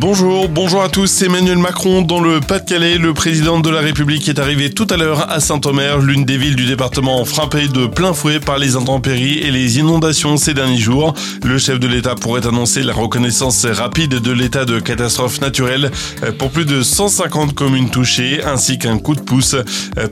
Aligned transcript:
Bonjour, 0.00 0.48
bonjour 0.48 0.80
à 0.80 0.88
tous. 0.88 1.22
Emmanuel 1.22 1.58
Macron 1.58 2.02
dans 2.02 2.20
le 2.20 2.38
Pas-de-Calais. 2.38 2.98
Le 2.98 3.14
président 3.14 3.58
de 3.58 3.68
la 3.68 3.80
République 3.80 4.28
est 4.28 4.38
arrivé 4.38 4.70
tout 4.70 4.86
à 4.90 4.96
l'heure 4.96 5.28
à 5.28 5.40
Saint-Omer, 5.40 5.98
l'une 5.98 6.24
des 6.24 6.38
villes 6.38 6.54
du 6.54 6.66
département 6.66 7.24
frappée 7.24 7.66
de 7.66 7.86
plein 7.86 8.12
fouet 8.12 8.38
par 8.38 8.58
les 8.58 8.76
intempéries 8.76 9.38
et 9.38 9.50
les 9.50 9.80
inondations 9.80 10.36
ces 10.36 10.54
derniers 10.54 10.78
jours. 10.78 11.14
Le 11.42 11.58
chef 11.58 11.80
de 11.80 11.88
l'État 11.88 12.14
pourrait 12.14 12.46
annoncer 12.46 12.84
la 12.84 12.92
reconnaissance 12.92 13.66
rapide 13.66 14.20
de 14.20 14.30
l'état 14.30 14.64
de 14.64 14.78
catastrophe 14.78 15.40
naturelle 15.40 15.90
pour 16.38 16.52
plus 16.52 16.64
de 16.64 16.82
150 16.82 17.54
communes 17.54 17.90
touchées, 17.90 18.40
ainsi 18.44 18.78
qu'un 18.78 18.98
coup 18.98 19.16
de 19.16 19.20
pouce 19.20 19.56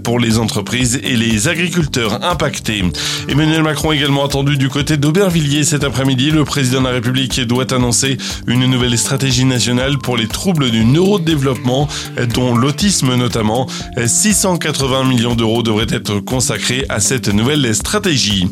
pour 0.03 0.19
les 0.19 0.39
entreprises 0.39 0.99
et 1.05 1.15
les 1.15 1.47
agriculteurs 1.47 2.25
impactés. 2.25 2.83
Emmanuel 3.29 3.63
Macron 3.63 3.93
également 3.93 4.25
attendu 4.25 4.57
du 4.57 4.69
côté 4.69 4.97
d'Aubervilliers 4.97 5.63
cet 5.63 5.85
après-midi. 5.85 6.33
Le 6.33 6.45
président 6.45 6.81
de 6.81 6.87
la 6.87 6.93
République 6.93 7.41
doit 7.43 7.73
annoncer 7.73 8.17
une 8.49 8.67
nouvelle 8.67 8.99
stratégie 8.99 9.45
nationale 9.45 9.76
pour 10.03 10.17
les 10.17 10.27
troubles 10.29 10.71
du 10.71 10.85
neurodéveloppement, 10.85 11.89
dont 12.35 12.57
l'autisme 12.57 13.15
notamment. 13.15 13.67
680 14.05 15.05
millions 15.05 15.35
d'euros 15.35 15.63
devraient 15.63 15.87
être 15.91 16.21
consacrés 16.21 16.85
à 16.89 17.01
cette 17.01 17.29
nouvelle 17.29 17.75
stratégie. 17.75 18.47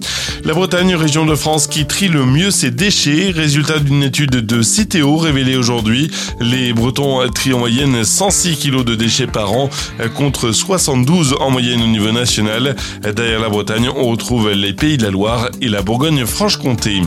La 0.45 0.55
Bretagne, 0.55 0.95
région 0.95 1.25
de 1.25 1.35
France 1.35 1.67
qui 1.67 1.87
trie 1.87 2.09
le 2.09 2.27
mieux 2.27 2.51
ses 2.51 2.71
déchets, 2.71 3.31
résultat 3.31 3.79
d'une 3.79 4.03
étude 4.03 4.45
de 4.45 4.63
Citeo 4.63 5.17
révélée 5.17 5.57
aujourd'hui. 5.57 6.11
Les 6.41 6.73
Bretons 6.73 7.21
trient 7.35 7.55
en 7.55 7.59
moyenne 7.59 8.05
106 8.05 8.57
kg 8.57 8.85
de 8.85 8.95
déchets 8.95 9.27
par 9.27 9.53
an 9.53 9.71
contre 10.15 10.53
72 10.53 11.37
en 11.41 11.51
moyenne 11.51 11.83
au 11.83 11.87
niveau 11.87 12.13
national. 12.13 12.77
Derrière 13.15 13.41
la 13.41 13.49
Bretagne, 13.49 13.89
on 13.89 14.11
retrouve 14.11 14.51
les 14.51 14.73
Pays 14.73 14.99
de 14.99 15.05
la 15.05 15.11
Loire 15.11 15.49
et 15.61 15.69
la 15.69 15.83
Bourgogne-Franche-Comté. 15.83 17.03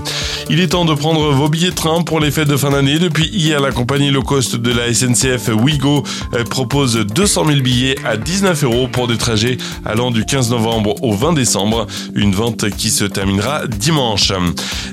Il 0.49 0.61
est 0.61 0.69
temps 0.69 0.85
de 0.85 0.93
prendre 0.93 1.33
vos 1.33 1.49
billets 1.49 1.71
de 1.71 1.75
train 1.75 2.03
pour 2.03 2.21
les 2.21 2.31
fêtes 2.31 2.47
de 2.47 2.55
fin 2.55 2.69
d'année. 2.69 2.99
Depuis 2.99 3.27
hier, 3.27 3.59
la 3.59 3.71
compagnie 3.71 4.11
low 4.11 4.23
cost 4.23 4.55
de 4.55 4.71
la 4.71 4.93
SNCF 4.93 5.49
Wigo 5.49 6.03
euh, 6.33 6.45
propose 6.45 6.95
200 6.95 7.47
000 7.47 7.59
billets 7.59 7.97
à 8.05 8.15
19 8.15 8.63
euros 8.63 8.87
pour 8.87 9.09
des 9.09 9.17
trajets 9.17 9.57
allant 9.83 10.09
du 10.09 10.23
15 10.23 10.51
novembre 10.51 10.95
au 11.03 11.13
20 11.13 11.33
décembre. 11.33 11.85
Une 12.15 12.31
vente 12.31 12.69
qui 12.69 12.91
se 12.91 13.03
terminera 13.03 13.67
dimanche. 13.67 14.31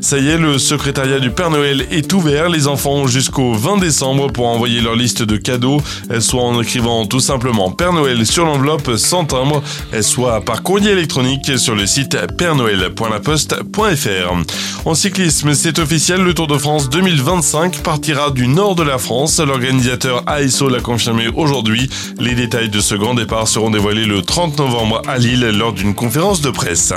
Ça 0.00 0.19
y 0.19 0.28
est, 0.28 0.38
le 0.38 0.58
secrétariat 0.58 1.20
du 1.20 1.30
Père 1.30 1.50
Noël 1.50 1.86
est 1.92 2.12
ouvert. 2.12 2.48
Les 2.48 2.66
enfants 2.66 2.94
ont 2.94 3.06
jusqu'au 3.06 3.52
20 3.55 3.78
décembre 3.78 4.33
pour 4.33 4.48
envoyer 4.48 4.80
leur 4.80 4.96
liste 4.96 5.22
de 5.22 5.36
cadeaux, 5.36 5.80
euh, 6.11 6.20
soit 6.20 6.42
en 6.42 6.61
écrivant 6.61 7.06
tout 7.06 7.20
simplement 7.20 7.70
Père 7.70 7.92
Noël 7.92 8.27
sur 8.27 8.44
l'enveloppe 8.44 8.96
sans 8.96 9.24
timbre, 9.24 9.62
euh, 9.92 10.02
soit 10.02 10.41
par 10.41 10.64
courrier 10.64 10.91
électronique 10.91 11.56
sur 11.58 11.77
le 11.77 11.86
site 11.86 12.18
pèrenoël.laposte.fr. 12.36 14.34
En 14.84 14.94
cyclisme, 14.94 15.43
c'est 15.52 15.78
officiel, 15.78 16.22
le 16.22 16.32
Tour 16.32 16.46
de 16.46 16.56
France 16.56 16.88
2025 16.88 17.82
partira 17.82 18.30
du 18.30 18.48
nord 18.48 18.74
de 18.74 18.82
la 18.82 18.96
France. 18.96 19.40
L'organisateur 19.40 20.22
ASO 20.26 20.70
l'a 20.70 20.80
confirmé 20.80 21.28
aujourd'hui. 21.34 21.90
Les 22.18 22.34
détails 22.34 22.70
de 22.70 22.80
ce 22.80 22.94
grand 22.94 23.14
départ 23.14 23.46
seront 23.46 23.70
dévoilés 23.70 24.06
le 24.06 24.22
30 24.22 24.58
novembre 24.58 25.02
à 25.06 25.18
Lille 25.18 25.50
lors 25.54 25.74
d'une 25.74 25.94
conférence 25.94 26.40
de 26.40 26.50
presse. 26.50 26.94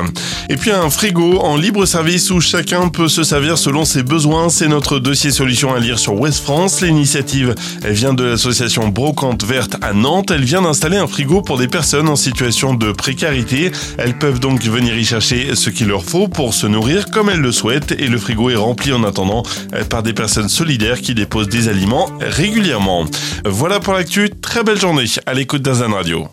Et 0.50 0.56
puis 0.56 0.72
un 0.72 0.90
frigo 0.90 1.40
en 1.40 1.58
libre 1.58 1.86
service 1.86 2.32
où 2.32 2.40
chacun 2.40 2.88
peut 2.88 3.10
se 3.10 3.24
servir 3.24 3.58
selon 3.58 3.84
ses 3.84 4.04
besoins. 4.04 4.50
C'est 4.50 4.70
notre 4.70 5.00
dossier 5.00 5.32
solution 5.32 5.74
à 5.74 5.80
lire 5.80 6.00
sur 6.00 6.14
West 6.14 6.44
France. 6.44 6.82
L'initiative 6.82 7.54
vient 7.84 8.14
de 8.14 8.24
l'association 8.24 8.88
Brocante 8.88 9.44
Verte 9.44 9.76
à 9.82 9.92
Nantes. 9.94 10.32
Elle 10.32 10.46
vient 10.46 10.62
d'installer 10.62 10.98
un 10.98 11.08
frigo 11.08 11.42
pour 11.42 11.58
des 11.58 11.68
personnes 11.68 12.08
en 12.08 12.16
situation 12.16 12.74
de 12.74 12.94
précarité. 12.94 13.72
Elles 13.98 14.18
peuvent 14.18 14.40
donc 14.40 14.64
venir 14.64 14.98
y 14.98 15.04
chercher 15.04 15.56
ce 15.56 15.70
qu'il 15.70 15.88
leur 15.88 16.06
faut 16.06 16.28
pour 16.28 16.54
se 16.54 16.66
nourrir 16.66 17.10
comme 17.10 17.30
elles 17.30 17.42
le 17.42 17.52
souhaitent 17.52 17.92
et 17.92 18.08
le 18.08 18.18
frigo 18.18 18.37
est 18.50 18.56
rempli 18.56 18.94
en 18.94 19.04
attendant 19.04 19.44
euh, 19.74 19.84
par 19.84 20.04
des 20.04 20.14
personnes 20.14 20.50
solidaires 20.50 21.02
qui 21.02 21.14
déposent 21.14 21.50
des 21.50 21.68
aliments 21.68 22.10
régulièrement. 22.20 23.06
Voilà 23.46 23.80
pour 23.80 23.94
l'actu, 23.94 24.30
très 24.30 24.64
belle 24.64 24.80
journée 24.80 25.06
à 25.26 25.34
l'écoute 25.34 25.62
d'Azan 25.62 25.92
Radio. 25.92 26.28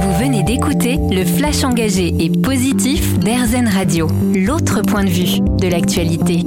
Vous 0.00 0.18
venez 0.18 0.42
d'écouter 0.42 0.98
le 1.10 1.24
flash 1.24 1.64
engagé 1.64 2.14
et 2.18 2.30
positif 2.30 3.18
d'Airzen 3.18 3.68
Radio, 3.68 4.08
l'autre 4.34 4.82
point 4.82 5.04
de 5.04 5.10
vue 5.10 5.40
de 5.40 5.68
l'actualité. 5.68 6.44